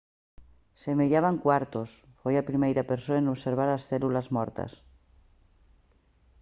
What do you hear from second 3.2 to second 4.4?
en observar as células